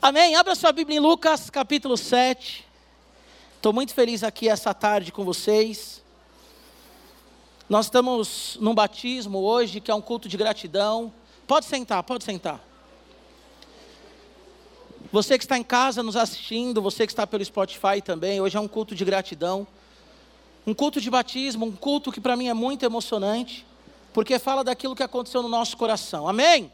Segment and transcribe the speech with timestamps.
[0.00, 0.36] Amém?
[0.36, 2.64] Abra sua Bíblia em Lucas capítulo 7.
[3.56, 6.04] Estou muito feliz aqui essa tarde com vocês.
[7.68, 11.12] Nós estamos num batismo hoje, que é um culto de gratidão.
[11.48, 12.60] Pode sentar, pode sentar.
[15.10, 18.60] Você que está em casa nos assistindo, você que está pelo Spotify também, hoje é
[18.60, 19.66] um culto de gratidão.
[20.64, 23.66] Um culto de batismo, um culto que para mim é muito emocionante,
[24.12, 26.28] porque fala daquilo que aconteceu no nosso coração.
[26.28, 26.70] Amém?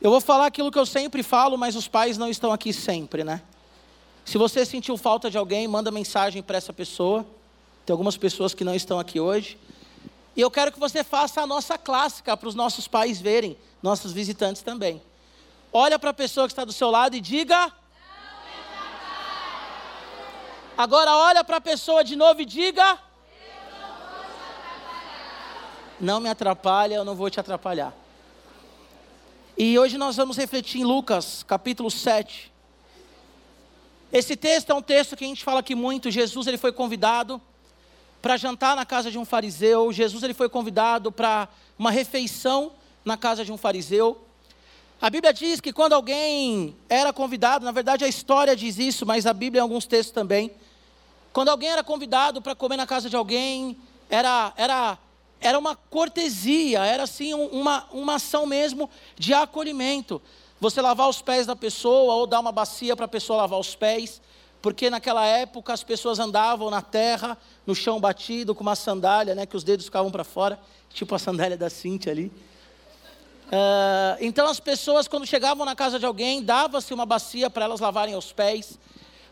[0.00, 3.24] Eu vou falar aquilo que eu sempre falo, mas os pais não estão aqui sempre,
[3.24, 3.42] né?
[4.24, 7.26] Se você sentiu falta de alguém, manda mensagem para essa pessoa.
[7.84, 9.58] Tem algumas pessoas que não estão aqui hoje.
[10.36, 14.12] E eu quero que você faça a nossa clássica para os nossos pais verem, nossos
[14.12, 15.02] visitantes também.
[15.72, 17.72] Olha para a pessoa que está do seu lado e diga.
[20.76, 22.98] Agora olha para a pessoa de novo e diga.
[25.98, 27.92] Não me atrapalha, eu não vou te atrapalhar.
[29.60, 32.52] E hoje nós vamos refletir em Lucas, capítulo 7.
[34.12, 36.12] Esse texto é um texto que a gente fala aqui muito.
[36.12, 37.42] Jesus ele foi convidado
[38.22, 39.92] para jantar na casa de um fariseu.
[39.92, 42.70] Jesus ele foi convidado para uma refeição
[43.04, 44.24] na casa de um fariseu.
[45.02, 49.26] A Bíblia diz que quando alguém era convidado, na verdade a história diz isso, mas
[49.26, 50.52] a Bíblia em alguns textos também.
[51.32, 53.76] Quando alguém era convidado para comer na casa de alguém,
[54.08, 54.96] era, era
[55.40, 60.20] era uma cortesia, era assim uma, uma ação mesmo de acolhimento.
[60.60, 63.74] Você lavar os pés da pessoa ou dar uma bacia para a pessoa lavar os
[63.74, 64.20] pés,
[64.60, 69.46] porque naquela época as pessoas andavam na terra, no chão batido, com uma sandália, né,
[69.46, 70.58] que os dedos ficavam para fora,
[70.92, 72.32] tipo a sandália da Cintia ali.
[73.46, 77.80] Uh, então as pessoas, quando chegavam na casa de alguém, dava-se uma bacia para elas
[77.80, 78.78] lavarem os pés.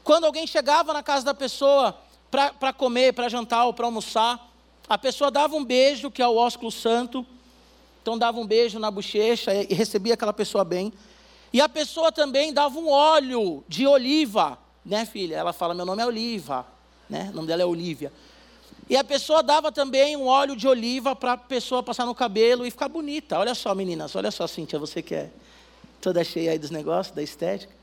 [0.02, 1.98] Quando alguém chegava na casa da pessoa
[2.30, 4.55] para comer, para jantar ou para almoçar,
[4.89, 7.27] a pessoa dava um beijo, que é o ósculo santo,
[8.03, 10.92] então dava um beijo na bochecha e recebia aquela pessoa bem.
[11.53, 15.37] E a pessoa também dava um óleo de oliva, né, filha?
[15.37, 16.67] Ela fala: Meu nome é Oliva,
[17.11, 17.31] né?
[17.33, 18.12] O nome dela é Olívia.
[18.89, 22.64] E a pessoa dava também um óleo de oliva para a pessoa passar no cabelo
[22.64, 23.36] e ficar bonita.
[23.36, 25.30] Olha só, meninas, olha só, Cíntia, você que é
[26.01, 27.75] toda cheia aí dos negócios, da estética.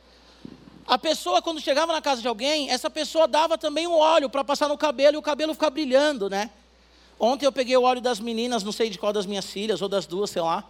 [0.87, 4.45] A pessoa, quando chegava na casa de alguém, essa pessoa dava também um óleo para
[4.45, 6.49] passar no cabelo e o cabelo ficar brilhando, né?
[7.19, 9.89] Ontem eu peguei o óleo das meninas, não sei de qual das minhas filhas, ou
[9.89, 10.63] das duas, sei lá.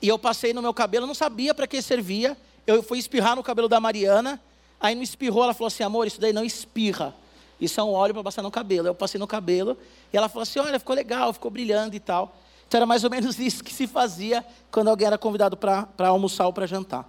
[0.00, 2.36] E eu passei no meu cabelo, não sabia para que servia.
[2.66, 4.40] Eu fui espirrar no cabelo da Mariana.
[4.80, 7.14] Aí não espirrou, ela falou assim: amor, isso daí não espirra.
[7.60, 8.88] Isso é um óleo para passar no cabelo.
[8.88, 9.78] Eu passei no cabelo
[10.12, 12.36] e ela falou assim: olha, ficou legal, ficou brilhando e tal.
[12.66, 16.46] Então era mais ou menos isso que se fazia quando alguém era convidado para almoçar
[16.46, 17.08] ou para jantar.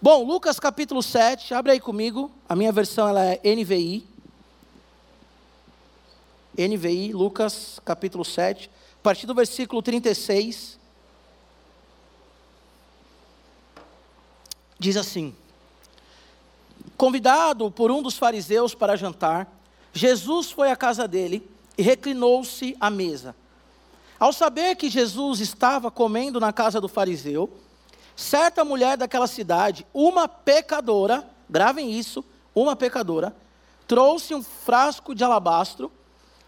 [0.00, 2.28] Bom, Lucas capítulo 7, abre aí comigo.
[2.48, 4.04] A minha versão ela é NVI.
[6.56, 10.78] NVI, Lucas capítulo 7, a partir do versículo 36.
[14.78, 15.34] Diz assim:
[16.96, 19.50] Convidado por um dos fariseus para jantar,
[19.92, 23.34] Jesus foi à casa dele e reclinou-se à mesa.
[24.18, 27.50] Ao saber que Jesus estava comendo na casa do fariseu,
[28.14, 32.24] certa mulher daquela cidade, uma pecadora, gravem isso,
[32.54, 33.34] uma pecadora,
[33.88, 35.90] trouxe um frasco de alabastro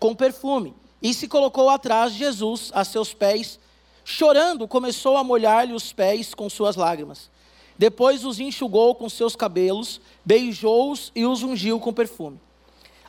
[0.04, 3.58] com perfume, e se colocou atrás de Jesus, a seus pés,
[4.04, 7.30] chorando, começou a molhar-lhe os pés com suas lágrimas.
[7.78, 12.38] Depois os enxugou com seus cabelos, beijou-os e os ungiu com perfume.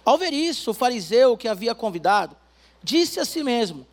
[0.06, 2.34] Ao ver isso, o fariseu que havia convidado
[2.82, 3.86] disse a si mesmo: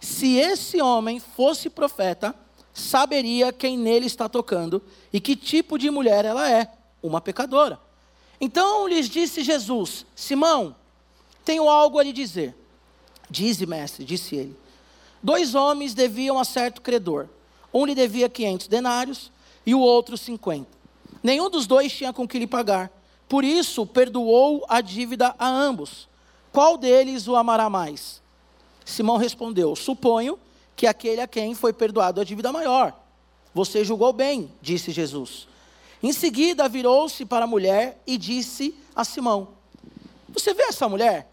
[0.00, 2.34] Se esse homem fosse profeta,
[2.72, 4.80] saberia quem nele está tocando
[5.12, 6.72] e que tipo de mulher ela é,
[7.02, 7.78] uma pecadora.
[8.40, 10.74] Então lhes disse Jesus: Simão,
[11.44, 12.54] tenho algo a lhe dizer.
[13.28, 14.56] Dize, mestre, disse ele.
[15.22, 17.28] Dois homens deviam a certo credor.
[17.72, 19.30] Um lhe devia quinhentos denários
[19.64, 20.68] e o outro cinquenta.
[21.22, 22.90] Nenhum dos dois tinha com que lhe pagar.
[23.28, 26.08] Por isso, perdoou a dívida a ambos.
[26.52, 28.20] Qual deles o amará mais?
[28.84, 30.38] Simão respondeu: Suponho
[30.74, 32.98] que aquele a quem foi perdoado a dívida maior.
[33.54, 35.46] Você julgou bem, disse Jesus.
[36.02, 39.48] Em seguida, virou-se para a mulher e disse a Simão:
[40.32, 41.30] Você vê essa mulher?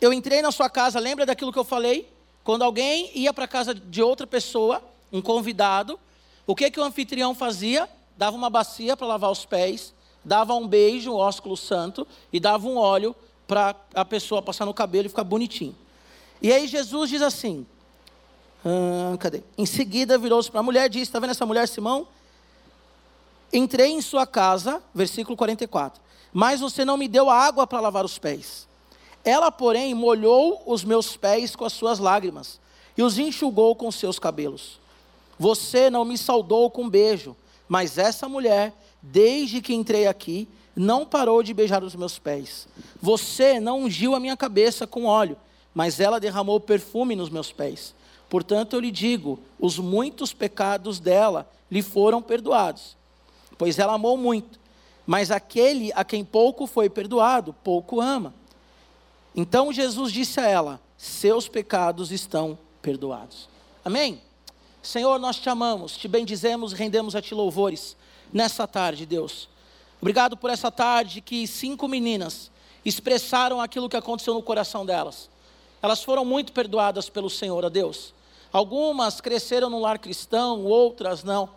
[0.00, 2.10] Eu entrei na sua casa, lembra daquilo que eu falei?
[2.42, 4.82] Quando alguém ia para a casa de outra pessoa,
[5.12, 5.98] um convidado,
[6.46, 7.88] o que, que o anfitrião fazia?
[8.16, 9.94] Dava uma bacia para lavar os pés,
[10.24, 13.14] dava um beijo, um ósculo santo, e dava um óleo
[13.46, 15.76] para a pessoa passar no cabelo e ficar bonitinho.
[16.40, 17.66] E aí Jesus diz assim:
[18.64, 19.42] hum, cadê?
[19.58, 22.06] Em seguida virou-se para a mulher e disse: Está vendo essa mulher, Simão?
[23.52, 26.00] Entrei em sua casa, versículo 44,
[26.32, 28.68] mas você não me deu água para lavar os pés.
[29.24, 32.60] Ela, porém, molhou os meus pés com as suas lágrimas
[32.96, 34.80] e os enxugou com seus cabelos.
[35.38, 37.36] Você não me saudou com beijo,
[37.68, 42.66] Mas essa mulher, desde que entrei aqui, não parou de beijar os meus pés.
[43.00, 45.36] Você não ungiu a minha cabeça com óleo,
[45.72, 47.94] mas ela derramou perfume nos meus pés.
[48.28, 52.96] Portanto, eu lhe digo: os muitos pecados dela lhe foram perdoados,
[53.56, 54.58] pois ela amou muito.
[55.10, 58.32] Mas aquele a quem pouco foi perdoado, pouco ama.
[59.34, 63.48] Então Jesus disse a ela: Seus pecados estão perdoados.
[63.84, 64.22] Amém?
[64.80, 67.96] Senhor, nós te amamos, te bendizemos rendemos a ti louvores
[68.32, 69.48] nessa tarde, Deus.
[70.00, 72.48] Obrigado por essa tarde que cinco meninas
[72.84, 75.28] expressaram aquilo que aconteceu no coração delas.
[75.82, 78.14] Elas foram muito perdoadas pelo Senhor, a Deus.
[78.52, 81.50] Algumas cresceram no lar cristão, outras não.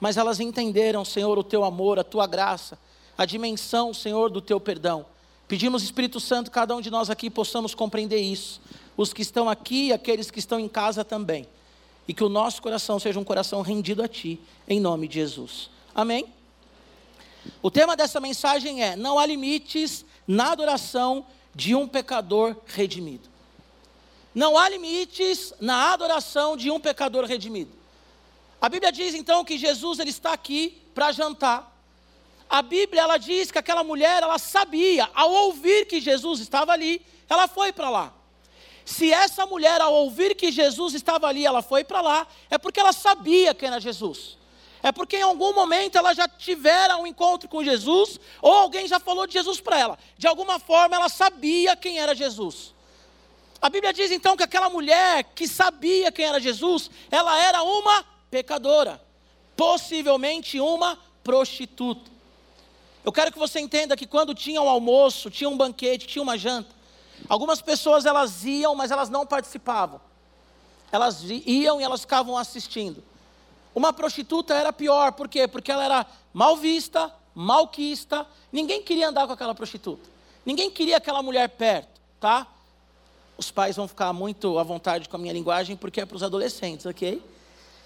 [0.00, 2.76] Mas elas entenderam, Senhor, o teu amor, a tua graça,
[3.18, 5.04] a dimensão, Senhor, do teu perdão.
[5.48, 8.60] Pedimos, Espírito Santo, cada um de nós aqui possamos compreender isso.
[8.96, 11.44] Os que estão aqui e aqueles que estão em casa também.
[12.06, 15.68] E que o nosso coração seja um coração rendido a Ti, em nome de Jesus.
[15.92, 16.26] Amém?
[17.60, 23.28] O tema dessa mensagem é: não há limites na adoração de um pecador redimido.
[24.32, 27.72] Não há limites na adoração de um pecador redimido.
[28.60, 31.77] A Bíblia diz então que Jesus ele está aqui para jantar.
[32.48, 37.04] A Bíblia ela diz que aquela mulher ela sabia, ao ouvir que Jesus estava ali,
[37.28, 38.14] ela foi para lá.
[38.84, 42.80] Se essa mulher ao ouvir que Jesus estava ali, ela foi para lá, é porque
[42.80, 44.38] ela sabia quem era Jesus.
[44.82, 48.98] É porque em algum momento ela já tivera um encontro com Jesus, ou alguém já
[48.98, 49.98] falou de Jesus para ela.
[50.16, 52.72] De alguma forma ela sabia quem era Jesus.
[53.60, 58.04] A Bíblia diz então que aquela mulher que sabia quem era Jesus, ela era uma
[58.30, 59.04] pecadora,
[59.54, 62.17] possivelmente uma prostituta.
[63.08, 66.36] Eu quero que você entenda que quando tinha um almoço, tinha um banquete, tinha uma
[66.36, 66.68] janta,
[67.26, 69.98] algumas pessoas elas iam, mas elas não participavam.
[70.92, 73.02] Elas iam e elas ficavam assistindo.
[73.74, 75.48] Uma prostituta era pior, por quê?
[75.48, 80.06] Porque ela era mal vista, malquista, ninguém queria andar com aquela prostituta.
[80.44, 82.46] Ninguém queria aquela mulher perto, tá?
[83.38, 86.22] Os pais vão ficar muito à vontade com a minha linguagem porque é para os
[86.22, 87.22] adolescentes, ok?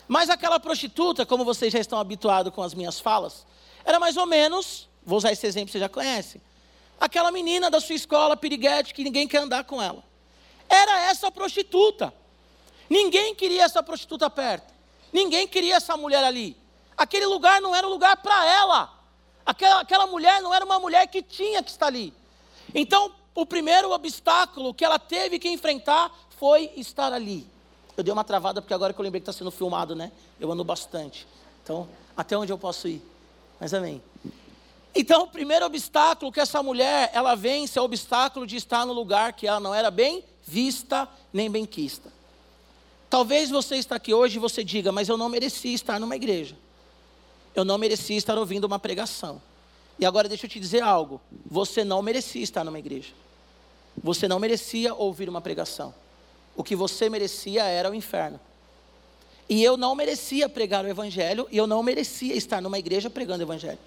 [0.09, 3.47] Mas aquela prostituta, como vocês já estão habituados com as minhas falas,
[3.85, 6.40] era mais ou menos, vou usar esse exemplo, vocês já conhecem,
[7.00, 10.02] aquela menina da sua escola piriguete que ninguém quer andar com ela.
[10.69, 12.12] Era essa prostituta.
[12.88, 14.72] Ninguém queria essa prostituta perto.
[15.12, 16.56] Ninguém queria essa mulher ali.
[16.96, 18.93] Aquele lugar não era um lugar para ela.
[19.44, 22.14] Aquela, aquela mulher não era uma mulher que tinha que estar ali.
[22.75, 27.46] Então, o primeiro obstáculo que ela teve que enfrentar foi estar ali.
[27.96, 30.10] Eu dei uma travada porque agora que eu lembrei que está sendo filmado, né?
[30.40, 31.26] Eu ando bastante.
[31.62, 33.02] Então, até onde eu posso ir?
[33.60, 34.02] Mas amém.
[34.94, 38.93] Então, o primeiro obstáculo que essa mulher ela vence é o obstáculo de estar no
[38.93, 42.12] lugar que ela não era bem vista nem bem quista.
[43.09, 46.56] Talvez você está aqui hoje e você diga, mas eu não merecia estar numa igreja.
[47.55, 49.41] Eu não merecia estar ouvindo uma pregação.
[49.99, 51.21] E agora deixa eu te dizer algo.
[51.47, 53.12] Você não merecia estar numa igreja.
[54.03, 55.95] Você não merecia ouvir uma pregação.
[56.56, 58.41] O que você merecia era o inferno.
[59.49, 63.41] E eu não merecia pregar o evangelho e eu não merecia estar numa igreja pregando
[63.41, 63.79] o evangelho.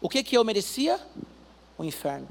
[0.00, 1.00] O que que eu merecia?
[1.78, 2.28] O inferno.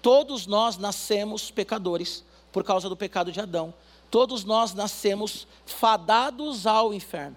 [0.00, 3.74] Todos nós nascemos pecadores por causa do pecado de Adão.
[4.10, 7.36] Todos nós nascemos fadados ao inferno.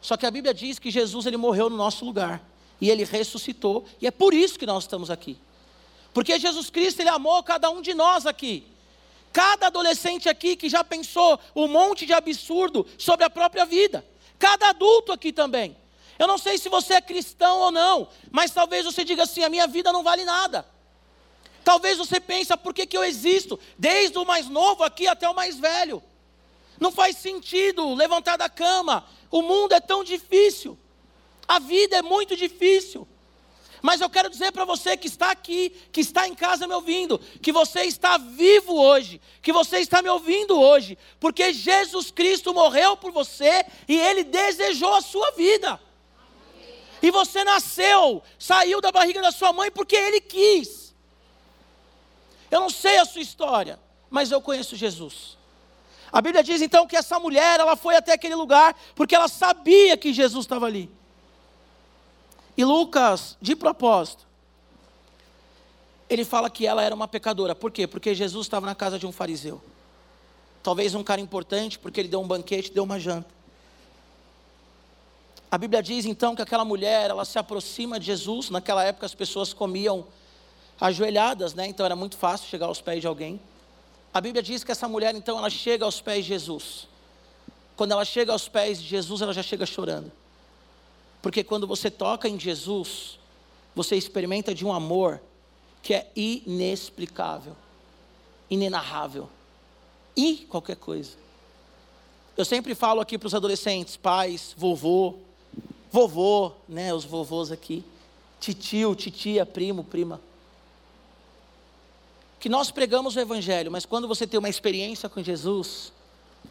[0.00, 2.42] Só que a Bíblia diz que Jesus ele morreu no nosso lugar
[2.80, 5.38] e ele ressuscitou, e é por isso que nós estamos aqui.
[6.12, 8.66] Porque Jesus Cristo ele amou cada um de nós aqui.
[9.32, 14.04] Cada adolescente aqui que já pensou um monte de absurdo sobre a própria vida.
[14.38, 15.76] Cada adulto aqui também.
[16.18, 19.48] Eu não sei se você é cristão ou não, mas talvez você diga assim: a
[19.48, 20.66] minha vida não vale nada.
[21.62, 23.58] Talvez você pense, por que, que eu existo?
[23.76, 26.02] Desde o mais novo aqui até o mais velho.
[26.78, 29.04] Não faz sentido levantar da cama.
[29.30, 30.78] O mundo é tão difícil.
[31.48, 33.06] A vida é muito difícil.
[33.82, 37.18] Mas eu quero dizer para você que está aqui, que está em casa me ouvindo,
[37.42, 42.96] que você está vivo hoje, que você está me ouvindo hoje, porque Jesus Cristo morreu
[42.96, 45.80] por você e ele desejou a sua vida.
[47.02, 50.94] E você nasceu, saiu da barriga da sua mãe porque ele quis.
[52.50, 55.36] Eu não sei a sua história, mas eu conheço Jesus.
[56.12, 59.96] A Bíblia diz então que essa mulher, ela foi até aquele lugar porque ela sabia
[59.96, 60.90] que Jesus estava ali.
[62.56, 64.26] E Lucas, de propósito,
[66.08, 67.54] ele fala que ela era uma pecadora.
[67.54, 67.86] Por quê?
[67.86, 69.60] Porque Jesus estava na casa de um fariseu.
[70.62, 73.35] Talvez um cara importante, porque ele deu um banquete, deu uma janta.
[75.50, 78.50] A Bíblia diz então que aquela mulher, ela se aproxima de Jesus.
[78.50, 80.06] Naquela época as pessoas comiam
[80.80, 81.66] ajoelhadas, né?
[81.66, 83.40] Então era muito fácil chegar aos pés de alguém.
[84.12, 86.88] A Bíblia diz que essa mulher, então, ela chega aos pés de Jesus.
[87.76, 90.10] Quando ela chega aos pés de Jesus, ela já chega chorando.
[91.20, 93.18] Porque quando você toca em Jesus,
[93.74, 95.20] você experimenta de um amor
[95.82, 97.54] que é inexplicável,
[98.48, 99.28] inenarrável,
[100.16, 101.12] e qualquer coisa.
[102.36, 105.25] Eu sempre falo aqui para os adolescentes, pais, vovô,
[105.90, 107.84] vovô, né, os vovôs aqui,
[108.40, 110.20] titio, titia, primo, prima.
[112.38, 115.92] Que nós pregamos o evangelho, mas quando você tem uma experiência com Jesus,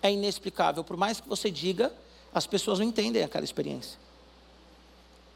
[0.02, 0.84] é inexplicável.
[0.84, 1.94] Por mais que você diga,
[2.34, 3.98] as pessoas não entendem aquela experiência.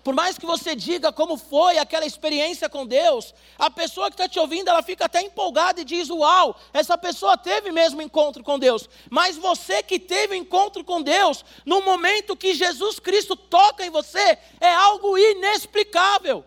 [0.03, 4.29] Por mais que você diga como foi aquela experiência com Deus, a pessoa que está
[4.29, 8.57] te ouvindo, ela fica até empolgada e diz: Uau, essa pessoa teve mesmo encontro com
[8.57, 8.89] Deus.
[9.09, 14.37] Mas você que teve encontro com Deus, no momento que Jesus Cristo toca em você,
[14.61, 16.45] é algo inexplicável.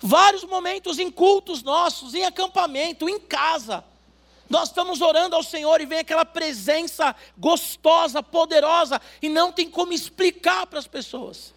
[0.00, 3.84] Vários momentos em cultos nossos, em acampamento, em casa,
[4.48, 9.92] nós estamos orando ao Senhor e vem aquela presença gostosa, poderosa, e não tem como
[9.92, 11.52] explicar para as pessoas.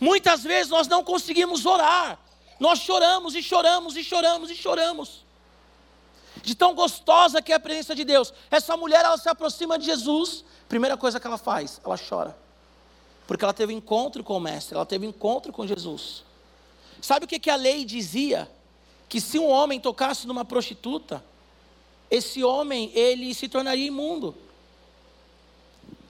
[0.00, 2.18] Muitas vezes nós não conseguimos orar,
[2.58, 5.24] nós choramos e choramos e choramos e choramos.
[6.42, 8.32] De tão gostosa que é a presença de Deus.
[8.50, 12.36] Essa mulher, ela se aproxima de Jesus, primeira coisa que ela faz, ela chora.
[13.26, 16.24] Porque ela teve encontro com o Mestre, ela teve encontro com Jesus.
[17.00, 18.50] Sabe o que, que a lei dizia?
[19.08, 21.24] Que se um homem tocasse numa prostituta,
[22.14, 24.36] esse homem, ele se tornaria imundo.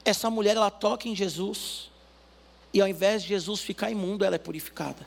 [0.05, 1.91] Essa mulher, ela toca em Jesus,
[2.75, 5.07] e ao invés de Jesus ficar imundo, ela é purificada.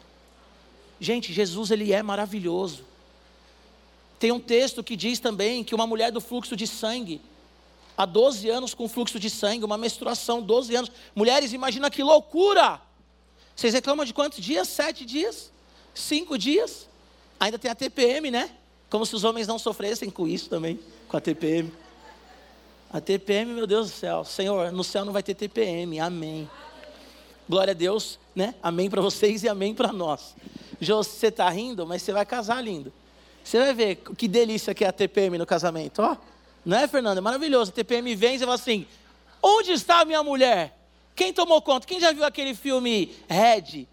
[1.00, 2.84] Gente, Jesus, ele é maravilhoso.
[4.20, 7.22] Tem um texto que diz também que uma mulher do fluxo de sangue,
[7.96, 10.92] há 12 anos com fluxo de sangue, uma menstruação, 12 anos.
[11.16, 12.82] Mulheres, imagina que loucura!
[13.56, 14.68] Vocês reclamam de quantos dias?
[14.68, 15.52] Sete dias?
[15.94, 16.90] Cinco dias?
[17.40, 18.50] Ainda tem a TPM, né?
[18.90, 21.72] Como se os homens não sofressem com isso também, com a TPM.
[22.90, 24.24] A TPM, meu Deus do céu.
[24.24, 26.00] Senhor, no céu não vai ter TPM.
[26.00, 26.50] Amém.
[27.50, 28.56] Glória a Deus, né?
[28.64, 30.36] Amém para vocês e amém para nós.
[30.80, 32.94] Jô, você está rindo, mas você vai casar lindo.
[33.44, 36.18] Você vai ver que delícia que é a TPM no casamento, ó.
[36.66, 37.18] Não é, Fernando?
[37.18, 37.72] É maravilhoso.
[37.72, 38.86] A TPM vem e você fala assim:
[39.42, 40.78] onde está a minha mulher?
[41.16, 41.88] Quem tomou conta?
[41.88, 43.88] Quem já viu aquele filme Red?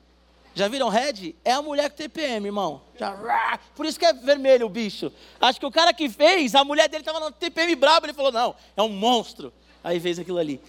[0.54, 1.34] Já viram Red?
[1.44, 2.80] É a mulher com TPM, irmão.
[2.98, 5.12] Já, por isso que é vermelho o bicho.
[5.40, 8.30] Acho que o cara que fez, a mulher dele estava no TPM brabo, ele falou:
[8.30, 9.52] não, é um monstro.
[9.82, 10.60] Aí fez aquilo ali.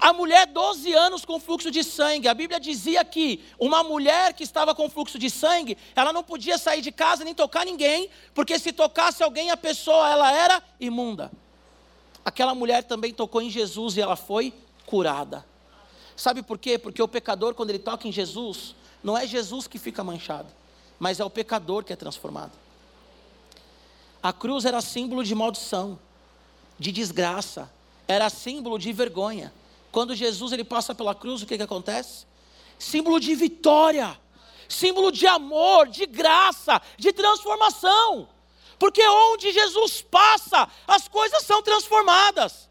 [0.00, 2.28] A mulher, 12 anos com fluxo de sangue.
[2.28, 6.58] A Bíblia dizia que uma mulher que estava com fluxo de sangue, ela não podia
[6.58, 11.30] sair de casa nem tocar ninguém, porque se tocasse alguém, a pessoa ela era imunda.
[12.24, 14.52] Aquela mulher também tocou em Jesus e ela foi
[14.86, 15.44] curada.
[16.16, 16.78] Sabe por quê?
[16.78, 20.48] Porque o pecador, quando ele toca em Jesus, não é Jesus que fica manchado,
[20.98, 22.52] mas é o pecador que é transformado.
[24.22, 25.98] A cruz era símbolo de maldição,
[26.78, 27.70] de desgraça,
[28.06, 29.52] era símbolo de vergonha.
[29.90, 32.26] Quando Jesus ele passa pela cruz, o que, que acontece?
[32.78, 34.18] Símbolo de vitória,
[34.68, 38.28] símbolo de amor, de graça, de transformação.
[38.78, 42.68] Porque onde Jesus passa, as coisas são transformadas.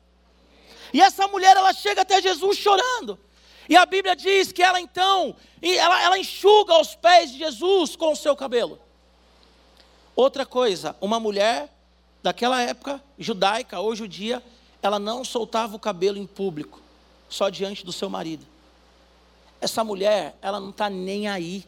[0.94, 3.20] E essa mulher, ela chega até Jesus chorando.
[3.70, 8.12] E a Bíblia diz que ela então, ela, ela enxuga os pés de Jesus com
[8.12, 8.80] o seu cabelo.
[10.16, 11.72] Outra coisa, uma mulher
[12.24, 14.44] daquela época, judaica ou judia,
[14.82, 16.82] ela não soltava o cabelo em público,
[17.30, 18.46] só diante do seu marido.
[19.62, 21.64] Essa mulher, ela não está nem aí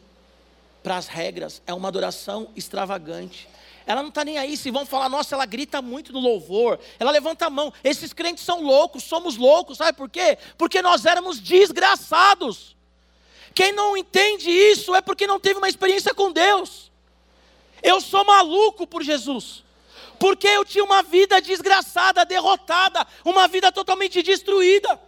[0.82, 3.48] para as regras, é uma adoração extravagante.
[3.86, 7.10] Ela não está nem aí se vão falar, nossa, ela grita muito no louvor, ela
[7.10, 7.72] levanta a mão.
[7.82, 10.38] Esses crentes são loucos, somos loucos, sabe por quê?
[10.56, 12.76] Porque nós éramos desgraçados.
[13.54, 16.90] Quem não entende isso é porque não teve uma experiência com Deus.
[17.82, 19.64] Eu sou maluco por Jesus,
[20.18, 25.00] porque eu tinha uma vida desgraçada, derrotada, uma vida totalmente destruída.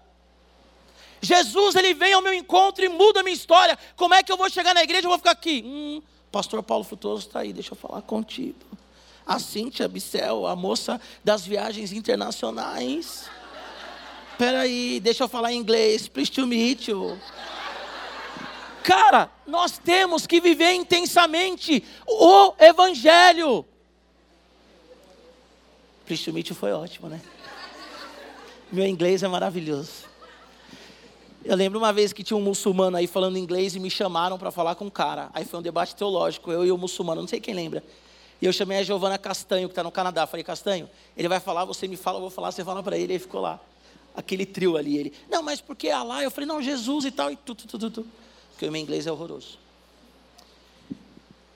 [1.22, 3.78] Jesus, ele vem ao meu encontro e muda a minha história.
[3.96, 5.62] Como é que eu vou chegar na igreja e vou ficar aqui?
[5.64, 6.02] Hum,
[6.34, 8.58] pastor Paulo Frutuoso está aí, deixa eu falar contigo.
[9.24, 13.30] A Cíntia Bicel, a moça das viagens internacionais.
[14.32, 16.08] Espera aí, deixa eu falar em inglês.
[16.08, 17.16] Please to meet you.
[18.82, 23.64] Cara, nós temos que viver intensamente o Evangelho.
[26.04, 27.20] Please to meet you foi ótimo, né?
[28.72, 30.13] Meu inglês é maravilhoso.
[31.44, 34.50] Eu lembro uma vez que tinha um muçulmano aí falando inglês e me chamaram para
[34.50, 35.28] falar com um cara.
[35.34, 37.84] Aí foi um debate teológico, eu e o muçulmano, não sei quem lembra.
[38.40, 40.26] E eu chamei a Giovana Castanho, que está no Canadá.
[40.26, 43.12] Falei, Castanho, ele vai falar, você me fala, eu vou falar, você fala para ele.
[43.12, 43.60] Aí ficou lá,
[44.16, 44.96] aquele trio ali.
[44.96, 46.22] Ele, não, mas por que Allah?
[46.22, 48.06] Eu falei, não, Jesus e tal, e tu, tu, tu, tu, tu.
[48.52, 49.58] Porque o meu inglês é horroroso.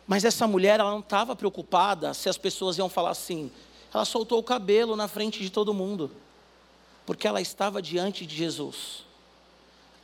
[0.07, 3.51] Mas essa mulher, ela não estava preocupada se as pessoas iam falar assim.
[3.93, 6.11] Ela soltou o cabelo na frente de todo mundo.
[7.07, 9.08] Porque ela estava diante de Jesus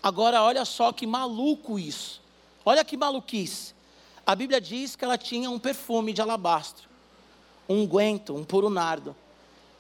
[0.05, 2.21] Agora, olha só que maluco isso.
[2.63, 3.75] Olha que maluquice.
[4.27, 6.87] A Bíblia diz que ela tinha um perfume de alabastro,
[7.67, 9.17] um unguento, um puro nardo.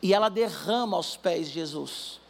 [0.00, 2.20] E ela derrama aos pés de Jesus.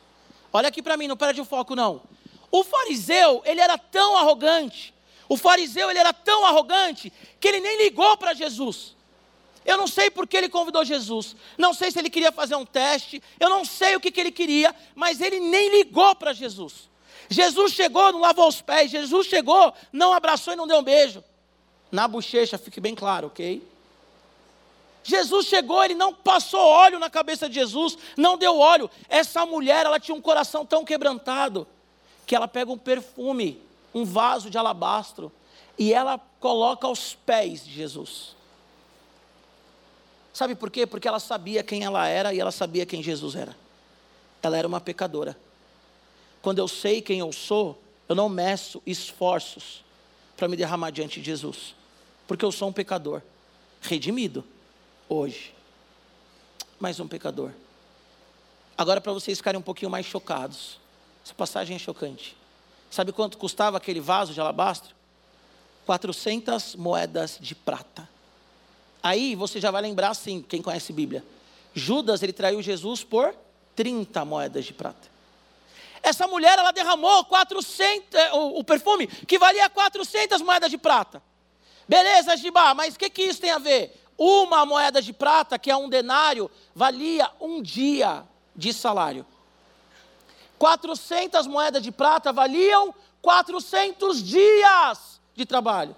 [0.53, 2.03] Olha aqui para mim, não perde o foco não.
[2.51, 4.93] O fariseu, ele era tão arrogante.
[5.29, 8.97] O fariseu, ele era tão arrogante que ele nem ligou para Jesus.
[9.65, 11.37] Eu não sei por que ele convidou Jesus.
[11.57, 13.23] Não sei se ele queria fazer um teste.
[13.39, 14.75] Eu não sei o que, que ele queria.
[14.97, 16.93] Mas ele nem ligou para Jesus.
[17.35, 18.91] Jesus chegou, não lavou os pés.
[18.91, 21.23] Jesus chegou, não abraçou e não deu um beijo.
[21.91, 23.63] Na bochecha, fique bem claro, ok?
[25.03, 28.91] Jesus chegou, ele não passou óleo na cabeça de Jesus, não deu óleo.
[29.09, 31.67] Essa mulher, ela tinha um coração tão quebrantado
[32.27, 33.61] que ela pega um perfume,
[33.93, 35.31] um vaso de alabastro,
[35.79, 38.35] e ela coloca aos pés de Jesus.
[40.33, 40.87] Sabe por quê?
[40.87, 43.55] Porque ela sabia quem ela era e ela sabia quem Jesus era.
[44.43, 45.37] Ela era uma pecadora.
[46.45, 49.83] Quando eu sei quem eu sou, eu não meço esforços
[50.37, 51.75] para me derramar diante de Jesus,
[52.27, 53.23] porque eu sou um pecador,
[53.81, 54.45] redimido
[55.09, 55.55] hoje.
[56.79, 57.51] Mais um pecador.
[58.77, 60.79] Agora, para vocês ficarem um pouquinho mais chocados,
[61.25, 62.37] essa passagem é chocante.
[62.91, 64.95] Sabe quanto custava aquele vaso de alabastro?
[65.87, 68.07] 400 moedas de prata.
[69.03, 71.25] Aí você já vai lembrar assim, quem conhece Bíblia.
[71.73, 73.35] Judas, ele traiu Jesus por
[73.75, 75.14] 30 moedas de prata.
[76.05, 81.23] Essa mulher, ela derramou 400, eh, o, o perfume que valia 400 moedas de prata.
[81.89, 83.99] Beleza, Gibá, mas o que, que isso tem a ver?
[84.19, 88.23] Uma moeda de prata, que é um denário, valia um dia
[88.55, 89.25] de salário.
[90.59, 95.97] 400 moedas de prata valiam 400 dias de trabalho.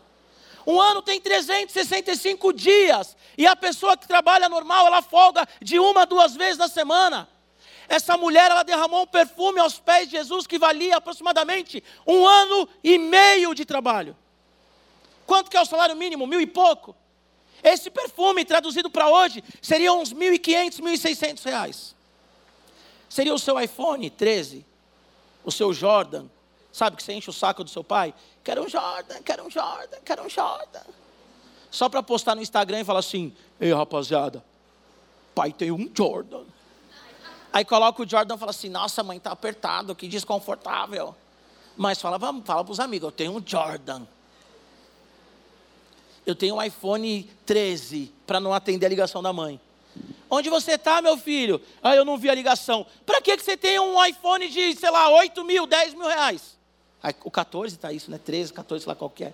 [0.64, 3.16] Um ano tem 365 dias.
[3.36, 7.28] E a pessoa que trabalha normal, ela folga de uma, duas vezes na semana.
[7.88, 12.68] Essa mulher, ela derramou um perfume aos pés de Jesus que valia aproximadamente um ano
[12.82, 14.16] e meio de trabalho.
[15.26, 16.26] Quanto que é o salário mínimo?
[16.26, 16.94] Mil e pouco.
[17.62, 21.96] Esse perfume, traduzido para hoje, seria uns 1.500, 1.600 reais.
[23.08, 24.64] Seria o seu iPhone 13,
[25.44, 26.26] o seu Jordan,
[26.72, 28.12] sabe que você enche o saco do seu pai?
[28.44, 30.82] Quero um Jordan, quero um Jordan, quero um Jordan.
[31.70, 34.44] Só para postar no Instagram e falar assim: ei rapaziada,
[35.34, 36.44] pai tem um Jordan.
[37.52, 41.14] Aí coloca o Jordan e fala assim: nossa mãe tá apertado, que desconfortável.
[41.76, 44.02] Mas fala, fala para os amigos: eu tenho um Jordan.
[46.24, 49.60] Eu tenho um iPhone 13 para não atender a ligação da mãe.
[50.28, 51.60] Onde você está, meu filho?
[51.80, 52.84] Ah, eu não vi a ligação.
[53.04, 56.56] Para que, que você tem um iPhone de, sei lá, 8 mil, 10 mil reais?
[57.22, 58.18] o 14 está isso, né?
[58.18, 59.32] 13, 14, sei lá qualquer.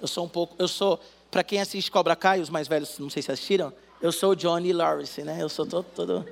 [0.00, 3.10] Eu sou um pouco, eu sou, para quem assiste Cobra Kai, os mais velhos, não
[3.10, 5.38] sei se assistiram, eu sou o Johnny Lawrence, né?
[5.40, 6.28] Eu sou todo, todo,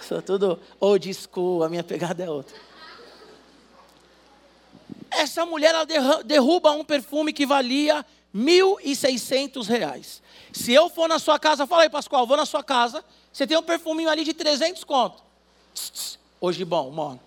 [0.00, 2.56] sou tudo old school, a minha pegada é outra.
[5.10, 5.74] Essa mulher,
[6.24, 10.22] derruba um perfume que valia 1.600 reais.
[10.52, 13.56] Se eu for na sua casa, fala aí, Pascoal, vou na sua casa, você tem
[13.56, 15.22] um perfuminho ali de 300 conto.
[16.40, 17.20] Hoje, bom, mano,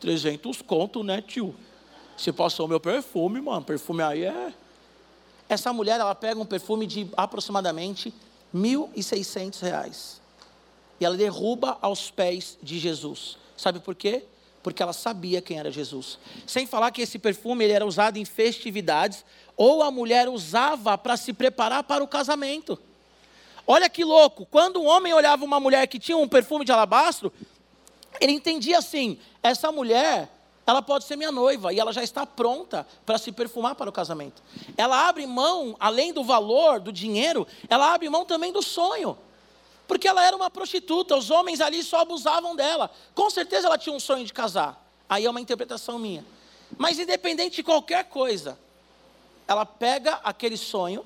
[0.00, 1.54] 300 conto, né, tio?
[2.16, 4.52] Você passou meu perfume, mano, perfume aí é...
[5.48, 8.12] Essa mulher, ela pega um perfume de aproximadamente
[8.54, 10.20] 1.600 reais.
[11.00, 13.36] E ela derruba aos pés de Jesus.
[13.56, 14.24] Sabe por quê?
[14.62, 16.18] Porque ela sabia quem era Jesus.
[16.46, 19.24] Sem falar que esse perfume ele era usado em festividades,
[19.56, 22.78] ou a mulher usava para se preparar para o casamento.
[23.66, 27.32] Olha que louco, quando um homem olhava uma mulher que tinha um perfume de alabastro,
[28.20, 30.30] ele entendia assim: essa mulher,
[30.66, 33.92] ela pode ser minha noiva e ela já está pronta para se perfumar para o
[33.92, 34.42] casamento.
[34.76, 39.18] Ela abre mão, além do valor, do dinheiro, ela abre mão também do sonho.
[39.86, 42.90] Porque ela era uma prostituta, os homens ali só abusavam dela.
[43.14, 44.84] Com certeza ela tinha um sonho de casar.
[45.08, 46.24] Aí é uma interpretação minha.
[46.76, 48.58] Mas independente de qualquer coisa,
[49.46, 51.04] ela pega aquele sonho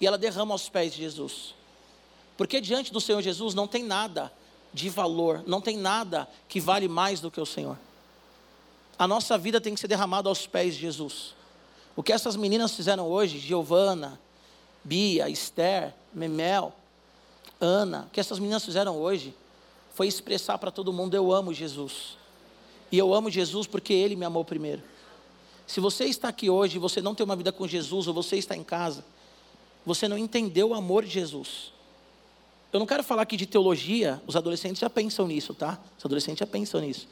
[0.00, 1.54] e ela derrama aos pés de Jesus.
[2.36, 4.32] Porque diante do Senhor Jesus não tem nada
[4.72, 7.78] de valor, não tem nada que vale mais do que o Senhor.
[8.98, 11.34] A nossa vida tem que ser derramada aos pés de Jesus.
[11.96, 14.18] O que essas meninas fizeram hoje, Giovana,
[14.84, 16.72] Bia, Esther, Memel,
[17.64, 19.34] Ana, o que essas meninas fizeram hoje,
[19.94, 22.16] foi expressar para todo mundo: eu amo Jesus.
[22.90, 24.82] E eu amo Jesus porque Ele me amou primeiro.
[25.66, 28.36] Se você está aqui hoje e você não tem uma vida com Jesus, ou você
[28.36, 29.04] está em casa,
[29.86, 31.72] você não entendeu o amor de Jesus.
[32.72, 35.78] Eu não quero falar aqui de teologia, os adolescentes já pensam nisso, tá?
[35.98, 37.06] Os adolescentes já pensam nisso.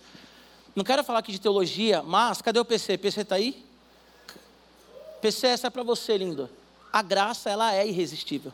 [0.74, 2.98] Não quero falar aqui de teologia, mas cadê o PC?
[2.98, 3.64] PC está aí?
[5.20, 6.48] PC, essa é para você, lindo.
[6.92, 8.52] A graça, ela é irresistível.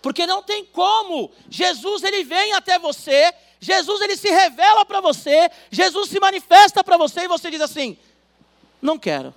[0.00, 1.30] Porque não tem como.
[1.50, 6.96] Jesus, ele vem até você, Jesus ele se revela para você, Jesus se manifesta para
[6.96, 7.96] você e você diz assim:
[8.80, 9.34] não quero,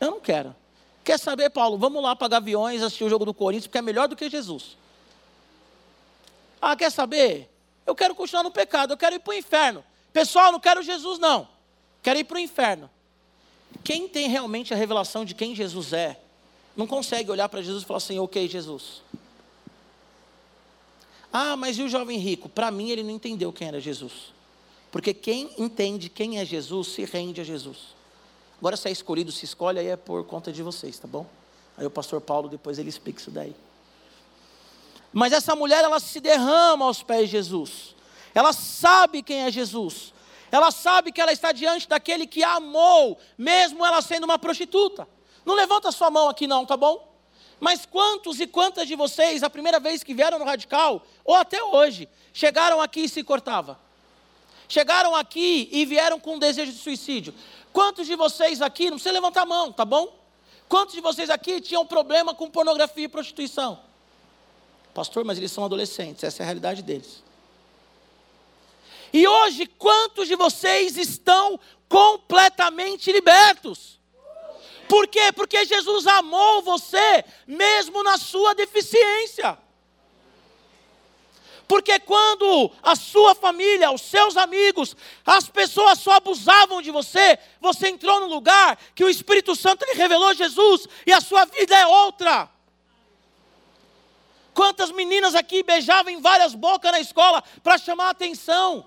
[0.00, 0.54] eu não quero.
[1.04, 1.76] Quer saber, Paulo?
[1.76, 4.76] Vamos lá para aviões assistir o jogo do Corinthians, porque é melhor do que Jesus.
[6.60, 7.50] Ah, quer saber?
[7.84, 9.84] Eu quero continuar no pecado, eu quero ir para o inferno.
[10.12, 11.48] Pessoal, não quero Jesus, não.
[12.02, 12.88] Quero ir para o inferno.
[13.82, 16.20] Quem tem realmente a revelação de quem Jesus é,
[16.76, 19.02] não consegue olhar para Jesus e falar assim: ok, Jesus.
[21.32, 22.48] Ah, mas e o jovem rico?
[22.48, 24.32] Para mim, ele não entendeu quem era Jesus.
[24.90, 27.78] Porque quem entende quem é Jesus se rende a Jesus.
[28.58, 31.26] Agora, se é escolhido, se escolhe, aí é por conta de vocês, tá bom?
[31.76, 33.56] Aí o pastor Paulo, depois ele explica isso daí.
[35.12, 37.94] Mas essa mulher, ela se derrama aos pés de Jesus.
[38.34, 40.12] Ela sabe quem é Jesus.
[40.50, 45.08] Ela sabe que ela está diante daquele que a amou, mesmo ela sendo uma prostituta.
[45.44, 47.11] Não levanta sua mão aqui não, tá bom?
[47.62, 51.62] Mas quantos e quantas de vocês, a primeira vez que vieram no Radical, ou até
[51.62, 53.78] hoje, chegaram aqui e se cortava?
[54.68, 57.32] Chegaram aqui e vieram com um desejo de suicídio.
[57.72, 60.12] Quantos de vocês aqui, não precisa levantar a mão, tá bom?
[60.68, 63.78] Quantos de vocês aqui tinham problema com pornografia e prostituição?
[64.92, 67.22] Pastor, mas eles são adolescentes, essa é a realidade deles.
[69.12, 74.01] E hoje, quantos de vocês estão completamente libertos?
[74.88, 75.32] Por quê?
[75.32, 79.58] Porque Jesus amou você, mesmo na sua deficiência.
[81.66, 87.88] Porque quando a sua família, os seus amigos, as pessoas só abusavam de você, você
[87.88, 91.86] entrou no lugar que o Espírito Santo lhe revelou Jesus e a sua vida é
[91.86, 92.50] outra.
[94.52, 98.86] Quantas meninas aqui beijavam em várias bocas na escola para chamar atenção,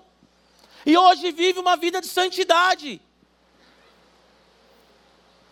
[0.84, 3.02] e hoje vive uma vida de santidade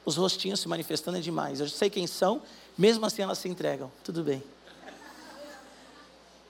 [0.05, 1.61] os rostinhos se manifestando é demais.
[1.61, 2.43] Eu sei quem são,
[2.77, 3.90] mesmo assim elas se entregam.
[4.03, 4.43] Tudo bem.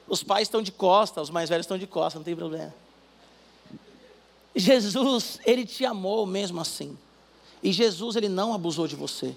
[0.07, 2.75] Os pais estão de costa, os mais velhos estão de costa, não tem problema.
[4.55, 6.97] Jesus, ele te amou mesmo assim.
[7.63, 9.35] E Jesus, ele não abusou de você.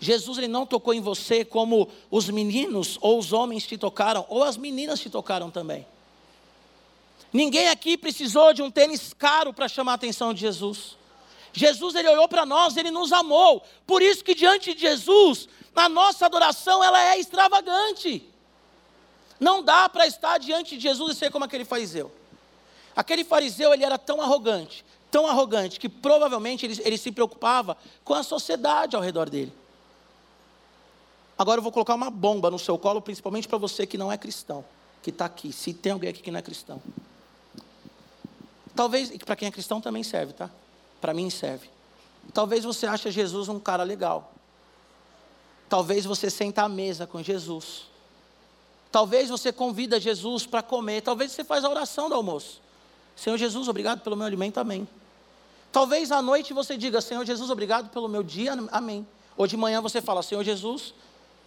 [0.00, 4.42] Jesus, ele não tocou em você como os meninos ou os homens te tocaram, ou
[4.42, 5.86] as meninas te tocaram também.
[7.32, 10.96] Ninguém aqui precisou de um tênis caro para chamar a atenção de Jesus.
[11.52, 13.62] Jesus ele olhou para nós, ele nos amou.
[13.86, 18.24] Por isso que diante de Jesus, a nossa adoração ela é extravagante.
[19.38, 22.12] Não dá para estar diante de Jesus e ser como aquele fariseu.
[22.94, 28.14] Aquele fariseu ele era tão arrogante, tão arrogante que provavelmente ele, ele se preocupava com
[28.14, 29.52] a sociedade ao redor dele.
[31.38, 34.18] Agora eu vou colocar uma bomba no seu colo, principalmente para você que não é
[34.18, 34.62] cristão,
[35.02, 35.52] que está aqui.
[35.52, 36.82] Se tem alguém aqui que não é cristão.
[38.76, 40.50] Talvez, para quem é cristão também serve, tá?
[41.00, 41.68] Para mim serve.
[42.32, 44.32] Talvez você ache Jesus um cara legal.
[45.68, 47.84] Talvez você senta à mesa com Jesus.
[48.90, 51.00] Talvez você convida Jesus para comer.
[51.00, 52.60] Talvez você faz a oração do almoço.
[53.14, 54.88] Senhor Jesus, obrigado pelo meu alimento, amém.
[55.70, 59.06] Talvez à noite você diga, Senhor Jesus, obrigado pelo meu dia, amém.
[59.36, 60.92] Ou de manhã você fala, Senhor Jesus,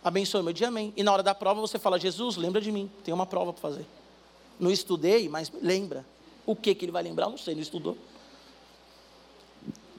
[0.03, 0.93] abençoe meu dia, amém.
[0.95, 3.61] E na hora da prova você fala, Jesus, lembra de mim, tem uma prova para
[3.61, 3.85] fazer.
[4.59, 6.05] Não estudei, mas lembra.
[6.45, 7.29] O que, que ele vai lembrar?
[7.29, 7.97] Não sei, não estudou.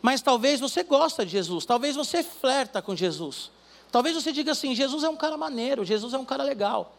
[0.05, 3.51] Mas talvez você gosta de Jesus, talvez você flerta com Jesus.
[3.90, 6.95] Talvez você diga assim: Jesus é um cara maneiro, Jesus é um cara legal.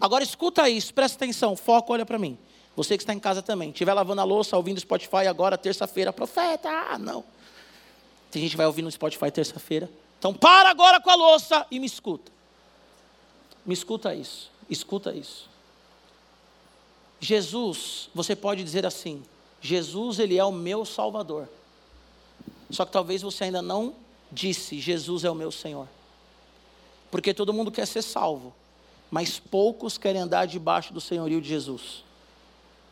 [0.00, 2.38] Agora escuta isso, presta atenção, foco, olha para mim.
[2.76, 6.68] Você que está em casa também, estiver lavando a louça, ouvindo Spotify agora, terça-feira, profeta,
[6.70, 7.24] ah, não.
[8.30, 9.90] Tem gente que vai ouvir no Spotify terça-feira.
[10.20, 12.30] Então para agora com a louça e me escuta.
[13.66, 15.50] Me escuta isso, escuta isso.
[17.18, 19.24] Jesus, você pode dizer assim:
[19.60, 21.48] Jesus, ele é o meu Salvador.
[22.74, 23.94] Só que talvez você ainda não
[24.30, 25.88] disse: Jesus é o meu Senhor.
[27.10, 28.52] Porque todo mundo quer ser salvo,
[29.10, 32.02] mas poucos querem andar debaixo do senhorio de Jesus.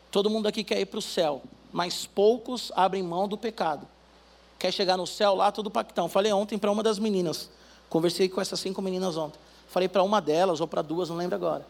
[0.09, 1.41] Todo mundo aqui quer ir para o céu,
[1.71, 3.87] mas poucos abrem mão do pecado.
[4.57, 6.07] Quer chegar no céu lá todo pactão.
[6.07, 7.49] Falei ontem para uma das meninas,
[7.89, 9.39] conversei com essas cinco meninas ontem.
[9.67, 11.67] Falei para uma delas ou para duas, não lembro agora.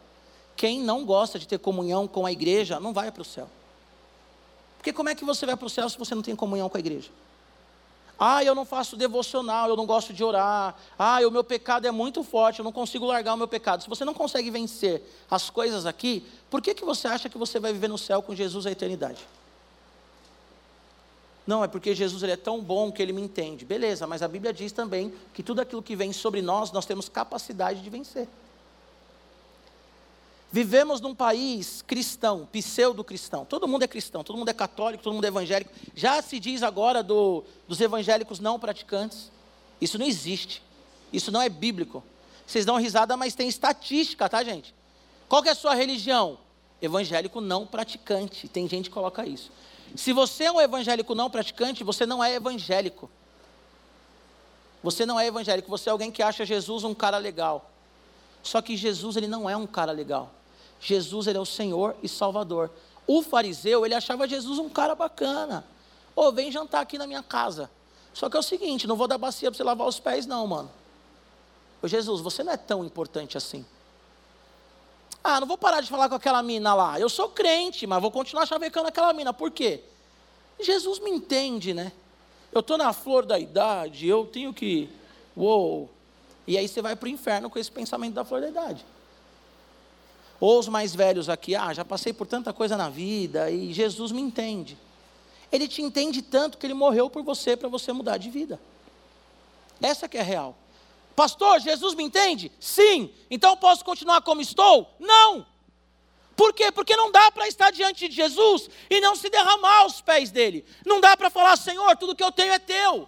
[0.55, 3.49] Quem não gosta de ter comunhão com a igreja não vai para o céu.
[4.77, 6.77] Porque como é que você vai para o céu se você não tem comunhão com
[6.77, 7.09] a igreja?
[8.17, 10.75] Ah, eu não faço devocional, eu não gosto de orar.
[10.97, 13.83] Ah, o meu pecado é muito forte, eu não consigo largar o meu pecado.
[13.83, 17.59] Se você não consegue vencer as coisas aqui, por que, que você acha que você
[17.59, 19.25] vai viver no céu com Jesus a eternidade?
[21.45, 23.65] Não, é porque Jesus ele é tão bom que ele me entende.
[23.65, 27.09] Beleza, mas a Bíblia diz também que tudo aquilo que vem sobre nós, nós temos
[27.09, 28.27] capacidade de vencer.
[30.53, 33.43] Vivemos num país cristão, pseudo-cristão.
[33.43, 35.71] Todo mundo é cristão, todo mundo é católico, todo mundo é evangélico.
[35.95, 39.31] Já se diz agora do, dos evangélicos não praticantes.
[39.81, 40.61] Isso não existe.
[41.11, 42.03] Isso não é bíblico.
[42.45, 44.75] Vocês dão risada, mas tem estatística, tá, gente?
[45.27, 46.37] Qual é a sua religião?
[46.85, 48.47] evangélico não praticante.
[48.47, 49.51] Tem gente que coloca isso.
[49.95, 53.09] Se você é um evangélico não praticante, você não é evangélico.
[54.83, 57.71] Você não é evangélico, você é alguém que acha Jesus um cara legal.
[58.41, 60.31] Só que Jesus ele não é um cara legal.
[60.83, 62.69] Jesus ele é o Senhor e Salvador.
[63.07, 65.65] O fariseu, ele achava Jesus um cara bacana.
[66.15, 67.71] Ô, oh, vem jantar aqui na minha casa.
[68.13, 70.45] Só que é o seguinte, não vou dar bacia para você lavar os pés não,
[70.45, 70.69] mano.
[71.81, 73.65] Ô Jesus, você não é tão importante assim.
[75.23, 76.99] Ah, não vou parar de falar com aquela mina lá.
[76.99, 79.33] Eu sou crente, mas vou continuar chavecando aquela mina.
[79.33, 79.81] Por quê?
[80.59, 81.93] Jesus me entende, né?
[82.51, 84.89] Eu estou na flor da idade, eu tenho que.
[85.35, 85.89] Uou!
[86.45, 88.85] E aí você vai para o inferno com esse pensamento da flor da idade.
[90.45, 94.11] Ou os mais velhos aqui, ah, já passei por tanta coisa na vida e Jesus
[94.11, 94.77] me entende.
[95.49, 98.59] Ele te entende tanto que ele morreu por você para você mudar de vida.
[99.81, 100.53] Essa que é real.
[101.15, 102.51] Pastor, Jesus me entende?
[102.59, 103.09] Sim.
[103.31, 104.93] Então posso continuar como estou?
[104.99, 105.47] Não.
[106.35, 106.73] Por quê?
[106.73, 110.65] Porque não dá para estar diante de Jesus e não se derramar aos pés dele.
[110.85, 113.07] Não dá para falar, Senhor, tudo que eu tenho é teu.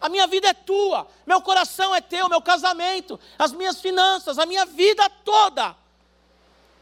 [0.00, 4.46] A minha vida é tua, meu coração é teu, meu casamento, as minhas finanças, a
[4.46, 5.84] minha vida toda.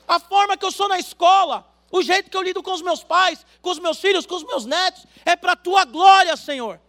[0.07, 3.03] A forma que eu sou na escola, o jeito que eu lido com os meus
[3.03, 6.81] pais, com os meus filhos, com os meus netos, é para a tua glória, Senhor.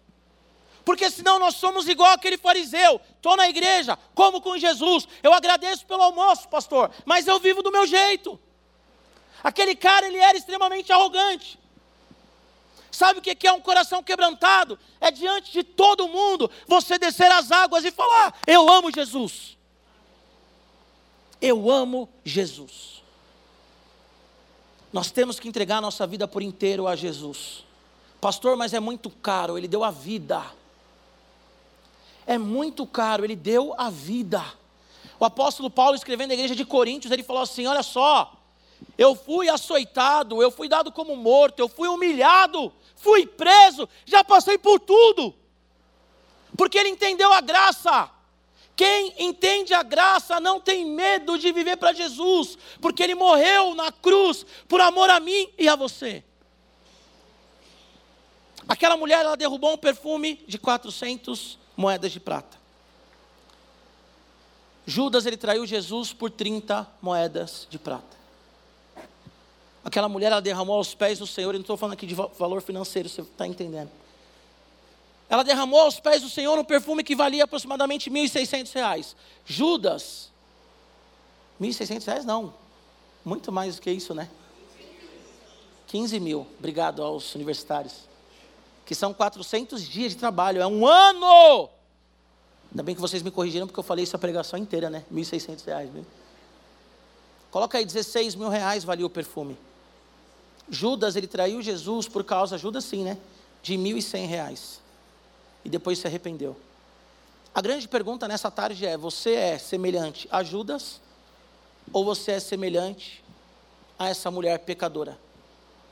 [0.84, 3.01] Porque senão nós somos igual aquele fariseu.
[3.15, 5.08] Estou na igreja, como com Jesus.
[5.23, 8.39] Eu agradeço pelo almoço, pastor, mas eu vivo do meu jeito.
[9.43, 11.60] Aquele cara, ele era extremamente arrogante.
[12.91, 14.80] Sabe o que é um coração quebrantado?
[15.01, 19.58] É diante de todo mundo você descer as águas e falar: Eu amo Jesus.
[21.41, 22.94] Eu amo Jesus.
[24.95, 27.65] Nós temos que entregar nossa vida por inteiro a Jesus.
[28.21, 30.41] Pastor, mas é muito caro, ele deu a vida.
[32.25, 34.41] É muito caro, ele deu a vida.
[35.19, 38.38] O apóstolo Paulo, escrevendo na igreja de Coríntios, ele falou assim: Olha só,
[38.97, 44.58] eu fui açoitado, eu fui dado como morto, eu fui humilhado, fui preso, já passei
[44.58, 45.36] por tudo.
[46.55, 48.10] Porque ele entendeu a graça.
[48.75, 53.91] Quem entende a graça não tem medo de viver para Jesus, porque ele morreu na
[53.91, 56.23] cruz por amor a mim e a você.
[58.67, 62.57] Aquela mulher, ela derrubou um perfume de 400 moedas de prata.
[64.85, 68.15] Judas, ele traiu Jesus por 30 moedas de prata.
[69.83, 72.61] Aquela mulher, ela derramou aos pés do Senhor, eu não estou falando aqui de valor
[72.61, 73.91] financeiro, você está entendendo.
[75.29, 79.15] Ela derramou aos pés do Senhor um perfume que valia aproximadamente 1.600 reais.
[79.45, 80.29] Judas,
[81.59, 82.53] 1.600 reais não,
[83.23, 84.29] muito mais do que isso, né?
[85.88, 87.93] 15 mil, obrigado aos universitários.
[88.85, 91.69] Que são 400 dias de trabalho, é um ano!
[92.71, 95.03] Ainda bem que vocês me corrigiram, porque eu falei isso a pregação inteira, né?
[95.11, 95.89] 1.600 reais.
[95.89, 96.05] Viu?
[97.49, 99.57] Coloca aí, 16 mil reais valia o perfume.
[100.69, 103.17] Judas, ele traiu Jesus por causa, Judas sim, né?
[103.63, 104.84] De 1.100 reais.
[105.65, 106.56] E depois se arrependeu.
[107.54, 111.01] A grande pergunta nessa tarde é: você é semelhante a Judas?
[111.91, 113.23] Ou você é semelhante
[113.97, 115.19] a essa mulher pecadora?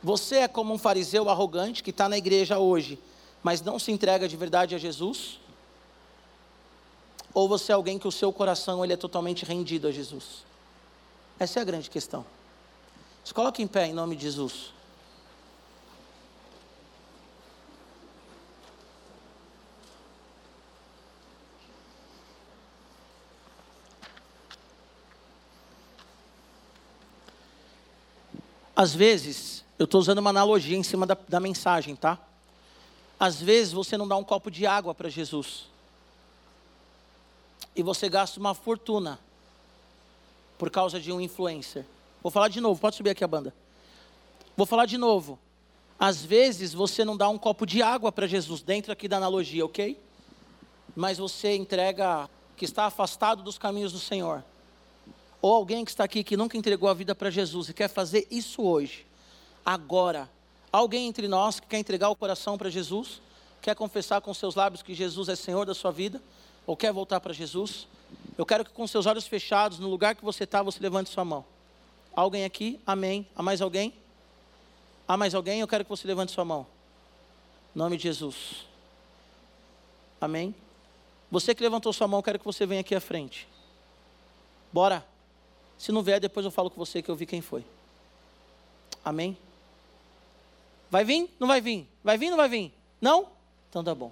[0.03, 2.99] Você é como um fariseu arrogante que está na igreja hoje,
[3.41, 5.39] mas não se entrega de verdade a Jesus?
[7.33, 10.45] Ou você é alguém que o seu coração ele é totalmente rendido a Jesus?
[11.39, 12.25] Essa é a grande questão.
[13.23, 14.73] Se coloque em pé em nome de Jesus.
[28.83, 32.19] Às vezes, eu estou usando uma analogia em cima da, da mensagem, tá?
[33.17, 35.67] Às vezes você não dá um copo de água para Jesus.
[37.73, 39.17] E você gasta uma fortuna
[40.57, 41.85] por causa de um influencer.
[42.21, 43.55] Vou falar de novo, pode subir aqui a banda.
[44.57, 45.39] Vou falar de novo.
[45.97, 49.63] Às vezes você não dá um copo de água para Jesus, dentro aqui da analogia,
[49.63, 49.97] ok?
[50.93, 54.43] Mas você entrega que está afastado dos caminhos do Senhor.
[55.43, 58.25] Ou alguém que está aqui que nunca entregou a vida para Jesus e quer fazer
[58.31, 59.05] isso hoje,
[59.65, 60.29] agora.
[60.71, 63.21] Alguém entre nós que quer entregar o coração para Jesus,
[63.61, 66.21] quer confessar com seus lábios que Jesus é Senhor da sua vida,
[66.65, 67.89] ou quer voltar para Jesus?
[68.37, 71.25] Eu quero que com seus olhos fechados, no lugar que você está, você levante sua
[71.25, 71.43] mão.
[72.15, 72.79] Alguém aqui?
[72.87, 73.27] Amém.
[73.35, 73.93] Há mais alguém?
[75.05, 75.59] Há mais alguém?
[75.59, 76.65] Eu quero que você levante sua mão.
[77.75, 78.65] Em nome de Jesus.
[80.21, 80.55] Amém.
[81.29, 83.45] Você que levantou sua mão, eu quero que você venha aqui à frente.
[84.71, 85.11] Bora.
[85.77, 87.65] Se não vier, depois eu falo com você que eu vi quem foi.
[89.03, 89.37] Amém?
[90.89, 91.29] Vai vir?
[91.39, 91.87] Não vai vir?
[92.03, 92.29] Vai vir?
[92.29, 92.73] Não vai vir?
[93.01, 93.27] Não?
[93.69, 94.11] Então tá bom.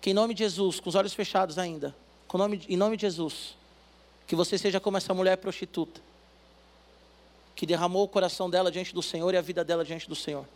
[0.00, 1.94] Que em nome de Jesus, com os olhos fechados ainda,
[2.32, 3.56] nome, em nome de Jesus,
[4.26, 6.00] que você seja como essa mulher prostituta
[7.58, 10.46] que derramou o coração dela diante do Senhor e a vida dela diante do Senhor.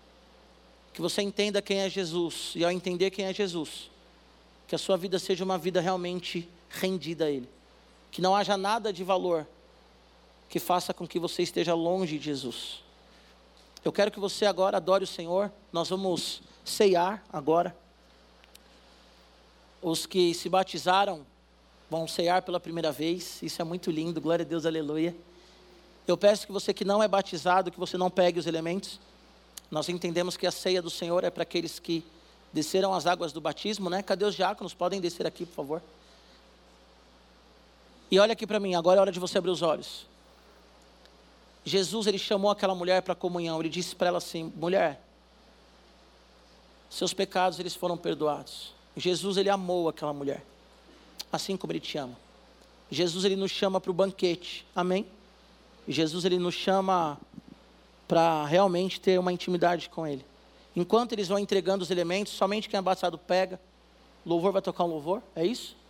[0.93, 3.91] Que você entenda quem é Jesus, e ao entender quem é Jesus,
[4.69, 7.49] que a sua vida seja uma vida realmente rendida a Ele.
[8.13, 9.45] Que não haja nada de valor
[10.49, 12.85] que faça com que você esteja longe de Jesus.
[13.83, 15.51] Eu quero que você agora adore o Senhor.
[15.73, 17.75] Nós vamos ceiar agora.
[19.81, 21.27] Os que se batizaram
[21.91, 23.43] vão ceiar pela primeira vez.
[23.43, 24.21] Isso é muito lindo.
[24.21, 25.17] Glória a Deus, aleluia.
[26.07, 29.01] Eu peço que você que não é batizado, que você não pegue os elementos.
[29.71, 32.05] Nós entendemos que a ceia do Senhor é para aqueles que
[32.53, 34.03] desceram as águas do batismo, né?
[34.03, 34.75] Cadê os diáconos?
[34.75, 35.83] Podem descer aqui, por favor.
[38.13, 40.05] E olha aqui para mim, agora é hora de você abrir os olhos.
[41.65, 43.59] Jesus, ele chamou aquela mulher para comunhão.
[43.59, 45.01] Ele disse para ela assim: mulher,
[46.91, 48.75] seus pecados eles foram perdoados.
[48.95, 50.45] Jesus, ele amou aquela mulher,
[51.33, 52.15] assim como ele te ama.
[52.91, 55.07] Jesus, ele nos chama para o banquete, amém?
[55.89, 57.19] Jesus, ele nos chama
[58.07, 60.23] para realmente ter uma intimidade com ele.
[60.77, 63.59] Enquanto eles vão entregando os elementos, somente quem é batizado pega.
[64.27, 65.81] Louvor vai tocar um louvor, é isso?